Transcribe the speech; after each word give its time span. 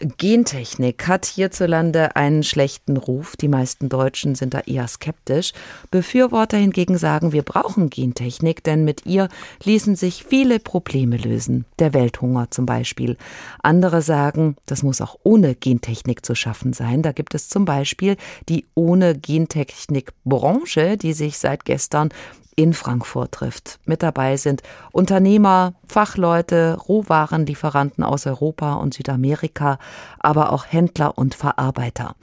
Gentechnik 0.00 1.06
hat 1.06 1.26
hierzulande 1.26 2.16
einen 2.16 2.42
schlechten 2.42 2.96
Ruf. 2.96 3.36
Die 3.36 3.48
meisten 3.48 3.90
Deutschen 3.90 4.34
sind 4.34 4.54
da 4.54 4.60
eher 4.60 4.88
skeptisch. 4.88 5.52
Befürworter 5.90 6.56
hingegen 6.56 6.96
sagen, 6.96 7.32
wir 7.32 7.42
brauchen 7.42 7.90
Gentechnik, 7.90 8.64
denn 8.64 8.84
mit 8.84 9.04
ihr 9.04 9.28
ließen 9.62 9.96
sich 9.96 10.24
viele 10.24 10.58
Probleme 10.58 11.18
lösen. 11.18 11.66
Der 11.78 11.92
Welthunger 11.92 12.50
zum 12.50 12.64
Beispiel. 12.64 13.18
Andere 13.62 14.00
sagen, 14.00 14.56
das 14.64 14.82
muss 14.82 15.02
auch 15.02 15.18
ohne 15.22 15.54
Gentechnik 15.54 16.24
zu 16.24 16.34
schaffen 16.34 16.72
sein. 16.72 17.02
Da 17.02 17.12
gibt 17.12 17.34
es 17.34 17.50
zum 17.50 17.66
Beispiel 17.66 18.16
die 18.48 18.66
ohne 18.74 19.18
Gentechnik 19.18 20.12
Branche, 20.24 20.96
die 20.96 21.12
sich 21.12 21.36
seit 21.38 21.66
gestern 21.66 22.08
in 22.60 22.74
Frankfurt 22.74 23.32
trifft. 23.32 23.78
Mit 23.86 24.02
dabei 24.02 24.36
sind 24.36 24.62
Unternehmer, 24.92 25.72
Fachleute, 25.86 26.76
Rohwarenlieferanten 26.76 28.04
aus 28.04 28.26
Europa 28.26 28.74
und 28.74 28.92
Südamerika, 28.92 29.78
aber 30.18 30.52
auch 30.52 30.66
Händler 30.68 31.16
und 31.16 31.34
Verarbeiter. 31.34 32.16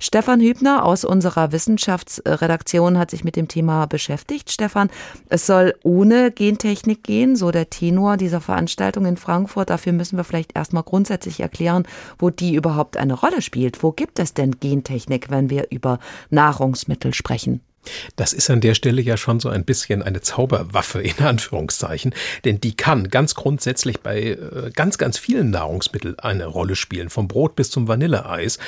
Stefan 0.00 0.40
Hübner 0.40 0.84
aus 0.84 1.04
unserer 1.04 1.52
Wissenschaftsredaktion 1.52 2.98
hat 2.98 3.12
sich 3.12 3.22
mit 3.22 3.36
dem 3.36 3.46
Thema 3.46 3.86
beschäftigt. 3.86 4.50
Stefan, 4.50 4.90
es 5.28 5.46
soll 5.46 5.72
ohne 5.84 6.32
Gentechnik 6.32 7.04
gehen, 7.04 7.36
so 7.36 7.52
der 7.52 7.70
Tenor 7.70 8.16
dieser 8.16 8.40
Veranstaltung 8.40 9.06
in 9.06 9.16
Frankfurt. 9.16 9.70
Dafür 9.70 9.92
müssen 9.92 10.16
wir 10.16 10.24
vielleicht 10.24 10.56
erstmal 10.56 10.82
grundsätzlich 10.82 11.38
erklären, 11.38 11.84
wo 12.18 12.30
die 12.30 12.56
überhaupt 12.56 12.96
eine 12.96 13.14
Rolle 13.14 13.40
spielt. 13.40 13.84
Wo 13.84 13.92
gibt 13.92 14.18
es 14.18 14.34
denn 14.34 14.58
Gentechnik, 14.58 15.30
wenn 15.30 15.48
wir 15.48 15.68
über 15.70 16.00
Nahrungsmittel 16.30 17.14
sprechen? 17.14 17.60
Das 18.16 18.32
ist 18.32 18.50
an 18.50 18.60
der 18.60 18.74
Stelle 18.74 19.02
ja 19.02 19.16
schon 19.16 19.40
so 19.40 19.48
ein 19.48 19.64
bisschen 19.64 20.02
eine 20.02 20.20
Zauberwaffe 20.20 21.00
in 21.02 21.18
Anführungszeichen, 21.24 22.14
denn 22.44 22.60
die 22.60 22.76
kann 22.76 23.08
ganz 23.08 23.34
grundsätzlich 23.34 24.00
bei 24.00 24.22
äh, 24.22 24.70
ganz, 24.74 24.98
ganz 24.98 25.18
vielen 25.18 25.50
Nahrungsmitteln 25.50 26.18
eine 26.18 26.46
Rolle 26.46 26.76
spielen, 26.76 27.10
vom 27.10 27.28
Brot 27.28 27.56
bis 27.56 27.70
zum 27.70 27.88
Vanilleeis. 27.88 28.58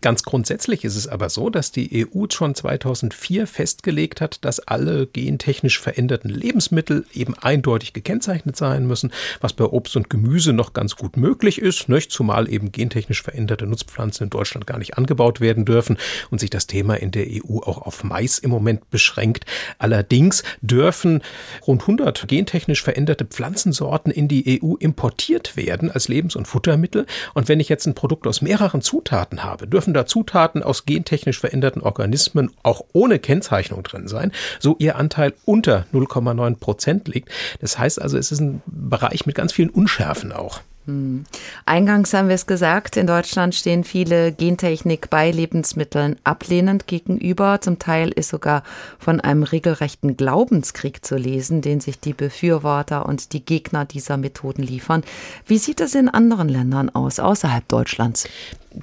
Ganz 0.00 0.22
grundsätzlich 0.22 0.84
ist 0.84 0.96
es 0.96 1.08
aber 1.08 1.30
so, 1.30 1.50
dass 1.50 1.72
die 1.72 2.06
EU 2.14 2.24
schon 2.30 2.54
2004 2.54 3.46
festgelegt 3.46 4.20
hat, 4.20 4.44
dass 4.44 4.60
alle 4.60 5.06
gentechnisch 5.06 5.80
veränderten 5.80 6.28
Lebensmittel 6.28 7.06
eben 7.12 7.34
eindeutig 7.34 7.92
gekennzeichnet 7.92 8.56
sein 8.56 8.86
müssen, 8.86 9.12
was 9.40 9.52
bei 9.52 9.64
Obst 9.64 9.96
und 9.96 10.10
Gemüse 10.10 10.52
noch 10.52 10.72
ganz 10.72 10.96
gut 10.96 11.16
möglich 11.16 11.60
ist, 11.60 11.88
nicht? 11.88 12.12
zumal 12.12 12.50
eben 12.52 12.72
gentechnisch 12.72 13.22
veränderte 13.22 13.66
Nutzpflanzen 13.66 14.24
in 14.24 14.30
Deutschland 14.30 14.66
gar 14.66 14.78
nicht 14.78 14.98
angebaut 14.98 15.40
werden 15.40 15.64
dürfen 15.64 15.98
und 16.30 16.40
sich 16.40 16.50
das 16.50 16.66
Thema 16.66 16.94
in 16.94 17.10
der 17.10 17.26
EU 17.26 17.58
auch 17.58 17.78
auf 17.78 18.04
Mais 18.04 18.38
im 18.38 18.50
Moment 18.50 18.67
Moment 18.68 18.90
beschränkt. 18.90 19.46
Allerdings 19.78 20.42
dürfen 20.60 21.22
rund 21.66 21.82
100 21.82 22.28
gentechnisch 22.28 22.82
veränderte 22.82 23.24
Pflanzensorten 23.24 24.12
in 24.12 24.28
die 24.28 24.60
EU 24.62 24.74
importiert 24.74 25.56
werden 25.56 25.90
als 25.90 26.08
Lebens- 26.08 26.36
und 26.36 26.46
Futtermittel. 26.46 27.06
Und 27.32 27.48
wenn 27.48 27.60
ich 27.60 27.70
jetzt 27.70 27.86
ein 27.86 27.94
Produkt 27.94 28.26
aus 28.26 28.42
mehreren 28.42 28.82
Zutaten 28.82 29.42
habe, 29.42 29.66
dürfen 29.66 29.94
da 29.94 30.04
Zutaten 30.04 30.62
aus 30.62 30.84
gentechnisch 30.84 31.40
veränderten 31.40 31.80
Organismen 31.80 32.50
auch 32.62 32.82
ohne 32.92 33.18
Kennzeichnung 33.18 33.82
drin 33.82 34.06
sein, 34.06 34.32
so 34.60 34.76
ihr 34.78 34.96
Anteil 34.96 35.32
unter 35.46 35.86
0,9 35.94 36.56
Prozent 36.56 37.08
liegt. 37.08 37.30
Das 37.60 37.78
heißt 37.78 38.00
also, 38.02 38.18
es 38.18 38.30
ist 38.30 38.40
ein 38.40 38.60
Bereich 38.66 39.24
mit 39.24 39.34
ganz 39.34 39.52
vielen 39.52 39.70
Unschärfen 39.70 40.32
auch. 40.32 40.60
Hm. 40.88 41.24
Eingangs 41.66 42.14
haben 42.14 42.28
wir 42.28 42.34
es 42.34 42.46
gesagt, 42.46 42.96
in 42.96 43.06
Deutschland 43.06 43.54
stehen 43.54 43.84
viele 43.84 44.32
Gentechnik 44.32 45.10
bei 45.10 45.30
Lebensmitteln 45.30 46.16
ablehnend 46.24 46.86
gegenüber. 46.86 47.60
Zum 47.60 47.78
Teil 47.78 48.08
ist 48.08 48.30
sogar 48.30 48.62
von 48.98 49.20
einem 49.20 49.42
regelrechten 49.42 50.16
Glaubenskrieg 50.16 51.04
zu 51.04 51.16
lesen, 51.16 51.60
den 51.60 51.80
sich 51.80 52.00
die 52.00 52.14
Befürworter 52.14 53.04
und 53.04 53.34
die 53.34 53.44
Gegner 53.44 53.84
dieser 53.84 54.16
Methoden 54.16 54.62
liefern. 54.62 55.04
Wie 55.46 55.58
sieht 55.58 55.82
es 55.82 55.94
in 55.94 56.08
anderen 56.08 56.48
Ländern 56.48 56.88
aus, 56.88 57.20
außerhalb 57.20 57.68
Deutschlands? 57.68 58.26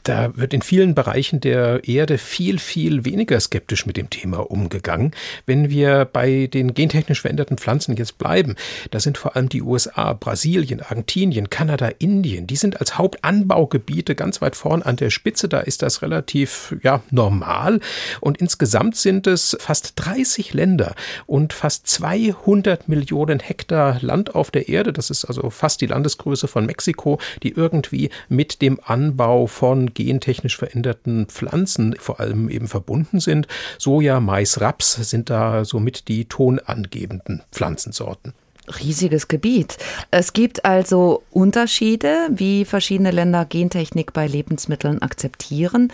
Da 0.04 0.36
wird 0.36 0.54
in 0.54 0.62
vielen 0.62 0.96
Bereichen 0.96 1.40
der 1.40 1.88
Erde 1.88 2.18
viel, 2.18 2.60
viel 2.60 3.06
weniger 3.06 3.40
skeptisch 3.40 3.86
mit 3.86 3.98
dem 3.98 4.10
Thema 4.10 4.40
umgegangen. 4.50 5.12
Wenn 5.46 5.70
wir 5.70 6.06
bei 6.06 6.48
den 6.48 6.74
gentechnisch 6.74 7.22
veränderten 7.22 7.58
Pflanzen 7.58 7.96
jetzt 7.96 8.18
bleiben, 8.18 8.56
da 8.92 9.00
sind 9.00 9.18
vor 9.18 9.36
allem 9.36 9.50
die 9.50 9.62
USA, 9.62 10.14
Brasilien, 10.14 10.82
Argentinien, 10.82 11.50
Kanada, 11.50 11.90
Indien, 12.00 12.48
die 12.48 12.56
sind 12.56 12.80
als 12.80 12.98
Hauptanbaugebiete 12.98 14.16
ganz 14.16 14.42
weit 14.42 14.56
vorn 14.56 14.82
an 14.82 14.96
der 14.96 15.10
Spitze. 15.10 15.48
Da 15.48 15.60
ist 15.60 15.82
das 15.82 16.02
relativ 16.02 16.76
ja, 16.82 17.02
normal. 17.12 17.80
Und 18.22 18.38
insgesamt 18.38 18.96
sind 18.96 19.28
es 19.28 19.56
fast 19.60 19.94
30 19.98 20.54
Länder 20.54 20.96
und 21.26 21.54
fast 21.54 21.88
200 21.88 22.88
Millionen 22.88 23.40
Hektar 23.40 24.00
Land 24.02 24.36
auf 24.36 24.52
der 24.52 24.68
Erde. 24.68 24.94
Das 24.94 25.10
ist 25.10 25.26
also 25.26 25.50
fast 25.50 25.82
die 25.82 25.88
Landesgröße 25.88 26.48
von 26.48 26.66
Mexiko, 26.66 27.20
die 27.44 27.50
irgendwie 27.50 28.10
mit 28.30 28.62
dem 28.62 28.80
Anbau 28.84 29.48
von 29.48 29.75
gentechnisch 29.94 30.58
veränderten 30.58 31.28
Pflanzen 31.28 31.96
vor 32.00 32.20
allem 32.20 32.50
eben 32.50 32.68
verbunden 32.68 33.20
sind. 33.20 33.48
Soja, 33.78 34.20
Mais, 34.20 34.62
Raps 34.62 34.94
sind 35.10 35.30
da 35.30 35.66
somit 35.66 36.08
die 36.08 36.26
tonangebenden 36.26 37.44
Pflanzensorten 37.52 38.34
riesiges 38.80 39.28
Gebiet. 39.28 39.78
Es 40.12 40.34
gibt 40.34 40.66
also 40.66 41.24
Unterschiede, 41.32 42.28
wie 42.32 42.66
verschiedene 42.66 43.12
Länder 43.12 43.46
Gentechnik 43.46 44.14
bei 44.14 44.28
Lebensmitteln 44.28 45.02
akzeptieren. 45.02 45.92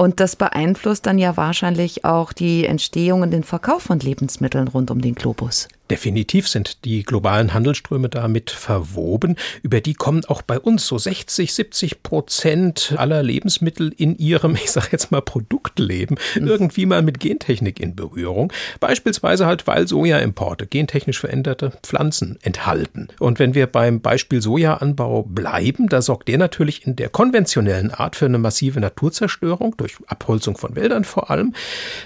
Und 0.00 0.18
das 0.18 0.34
beeinflusst 0.34 1.04
dann 1.04 1.18
ja 1.18 1.36
wahrscheinlich 1.36 2.06
auch 2.06 2.32
die 2.32 2.64
Entstehung 2.64 3.20
und 3.20 3.32
den 3.32 3.44
Verkauf 3.44 3.82
von 3.82 4.00
Lebensmitteln 4.00 4.66
rund 4.66 4.90
um 4.90 5.02
den 5.02 5.14
Globus. 5.14 5.68
Definitiv 5.90 6.46
sind 6.46 6.84
die 6.84 7.02
globalen 7.02 7.52
Handelsströme 7.52 8.08
damit 8.08 8.50
verwoben. 8.50 9.34
Über 9.62 9.80
die 9.80 9.94
kommen 9.94 10.24
auch 10.24 10.40
bei 10.40 10.58
uns 10.60 10.86
so 10.86 10.96
60, 10.96 11.52
70 11.52 12.04
Prozent 12.04 12.94
aller 12.96 13.24
Lebensmittel 13.24 13.92
in 13.96 14.16
ihrem, 14.16 14.54
ich 14.54 14.70
sage 14.70 14.88
jetzt 14.92 15.10
mal, 15.10 15.20
Produktleben 15.20 16.16
irgendwie 16.36 16.86
mal 16.86 17.02
mit 17.02 17.18
Gentechnik 17.18 17.80
in 17.80 17.96
Berührung. 17.96 18.52
Beispielsweise 18.78 19.46
halt, 19.46 19.66
weil 19.66 19.88
Sojaimporte 19.88 20.68
gentechnisch 20.68 21.18
veränderte 21.18 21.72
Pflanzen 21.82 22.38
enthalten. 22.42 23.08
Und 23.18 23.40
wenn 23.40 23.54
wir 23.54 23.66
beim 23.66 24.00
Beispiel 24.00 24.40
Sojaanbau 24.40 25.24
bleiben, 25.24 25.88
da 25.88 26.02
sorgt 26.02 26.28
der 26.28 26.38
natürlich 26.38 26.86
in 26.86 26.94
der 26.94 27.08
konventionellen 27.08 27.90
Art 27.90 28.14
für 28.14 28.26
eine 28.26 28.38
massive 28.38 28.78
Naturzerstörung 28.78 29.76
durch 29.76 29.89
Abholzung 30.06 30.56
von 30.56 30.76
Wäldern 30.76 31.04
vor 31.04 31.30
allem. 31.30 31.54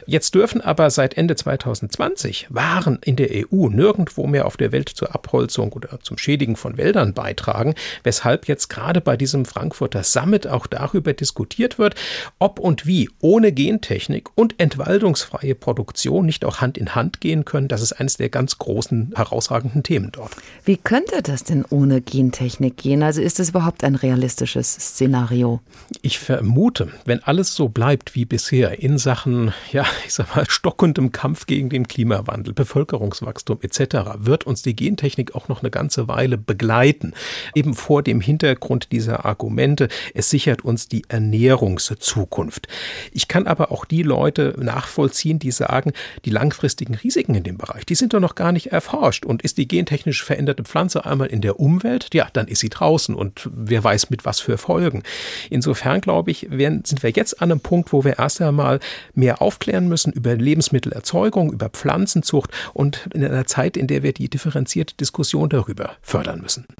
Jetzt 0.06 0.34
dürfen 0.34 0.60
aber 0.60 0.90
seit 0.90 1.16
Ende 1.16 1.36
2020 1.36 2.46
Waren 2.50 2.98
in 3.04 3.16
der 3.16 3.30
EU 3.32 3.68
nirgendwo 3.68 4.26
mehr 4.26 4.46
auf 4.46 4.56
der 4.56 4.72
Welt 4.72 4.88
zur 4.88 5.14
Abholzung 5.14 5.72
oder 5.72 6.00
zum 6.00 6.18
Schädigen 6.18 6.56
von 6.56 6.76
Wäldern 6.76 7.14
beitragen, 7.14 7.74
weshalb 8.02 8.48
jetzt 8.48 8.68
gerade 8.68 9.00
bei 9.00 9.16
diesem 9.16 9.44
Frankfurter 9.44 10.02
Summit 10.02 10.46
auch 10.46 10.66
darüber 10.66 11.12
diskutiert 11.12 11.78
wird, 11.78 11.94
ob 12.38 12.58
und 12.58 12.86
wie 12.86 13.10
ohne 13.20 13.52
Gentechnik 13.52 14.28
und 14.34 14.58
entwaldungsfreie 14.60 15.54
Produktion 15.54 16.26
nicht 16.26 16.44
auch 16.44 16.60
Hand 16.60 16.78
in 16.78 16.94
Hand 16.94 17.20
gehen 17.20 17.44
können. 17.44 17.68
Das 17.68 17.82
ist 17.82 17.92
eines 17.92 18.16
der 18.16 18.28
ganz 18.28 18.58
großen, 18.58 19.12
herausragenden 19.16 19.82
Themen 19.82 20.10
dort. 20.12 20.32
Wie 20.64 20.76
könnte 20.76 21.22
das 21.22 21.44
denn 21.44 21.64
ohne 21.68 22.00
Gentechnik 22.00 22.76
gehen? 22.76 23.02
Also 23.02 23.20
ist 23.20 23.40
es 23.40 23.50
überhaupt 23.50 23.84
ein 23.84 23.94
realistisches 23.94 24.72
Szenario? 24.72 25.60
Ich 26.02 26.18
vermute, 26.18 26.88
wenn 27.04 27.22
alles 27.22 27.54
so 27.54 27.68
bleibt 27.74 28.14
wie 28.14 28.24
bisher 28.24 28.80
in 28.80 28.96
Sachen, 28.96 29.52
ja, 29.72 29.84
ich 30.06 30.14
sag 30.14 30.34
mal, 30.34 30.48
stockendem 30.48 31.12
Kampf 31.12 31.46
gegen 31.46 31.68
den 31.68 31.88
Klimawandel, 31.88 32.54
Bevölkerungswachstum, 32.54 33.58
etc., 33.60 34.14
wird 34.18 34.46
uns 34.46 34.62
die 34.62 34.76
Gentechnik 34.76 35.34
auch 35.34 35.48
noch 35.48 35.60
eine 35.60 35.70
ganze 35.70 36.08
Weile 36.08 36.38
begleiten. 36.38 37.12
Eben 37.54 37.74
vor 37.74 38.02
dem 38.02 38.20
Hintergrund 38.20 38.92
dieser 38.92 39.24
Argumente, 39.24 39.88
es 40.14 40.30
sichert 40.30 40.62
uns 40.62 40.88
die 40.88 41.02
Ernährungszukunft. 41.08 42.68
Ich 43.12 43.28
kann 43.28 43.46
aber 43.46 43.72
auch 43.72 43.84
die 43.84 44.02
Leute 44.02 44.54
nachvollziehen, 44.58 45.38
die 45.38 45.50
sagen, 45.50 45.92
die 46.24 46.30
langfristigen 46.30 46.94
Risiken 46.94 47.34
in 47.34 47.42
dem 47.42 47.58
Bereich, 47.58 47.84
die 47.84 47.96
sind 47.96 48.14
doch 48.14 48.20
noch 48.20 48.36
gar 48.36 48.52
nicht 48.52 48.72
erforscht. 48.72 49.26
Und 49.26 49.42
ist 49.42 49.58
die 49.58 49.68
gentechnisch 49.68 50.22
veränderte 50.24 50.62
Pflanze 50.62 51.04
einmal 51.04 51.26
in 51.26 51.40
der 51.40 51.58
Umwelt, 51.58 52.14
ja, 52.14 52.28
dann 52.32 52.46
ist 52.46 52.60
sie 52.60 52.68
draußen 52.70 53.14
und 53.14 53.50
wer 53.52 53.82
weiß 53.82 54.10
mit 54.10 54.24
was 54.24 54.40
für 54.40 54.58
Folgen. 54.58 55.02
Insofern 55.50 56.00
glaube 56.00 56.30
ich, 56.30 56.50
werden, 56.50 56.84
sind 56.84 57.02
wir 57.02 57.10
jetzt 57.10 57.42
an 57.42 57.50
einem 57.54 57.60
Punkt, 57.60 57.92
wo 57.92 58.04
wir 58.04 58.18
erst 58.18 58.40
einmal 58.40 58.80
mehr 59.14 59.40
aufklären 59.40 59.88
müssen 59.88 60.12
über 60.12 60.34
Lebensmittelerzeugung, 60.34 61.52
über 61.52 61.68
Pflanzenzucht 61.68 62.50
und 62.72 63.08
in 63.14 63.24
einer 63.24 63.46
Zeit, 63.46 63.76
in 63.76 63.86
der 63.86 64.02
wir 64.02 64.12
die 64.12 64.28
differenzierte 64.28 64.94
Diskussion 64.96 65.48
darüber 65.48 65.92
fördern 66.02 66.40
müssen. 66.40 66.66